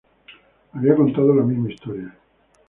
[0.73, 2.11] había contado la misma historia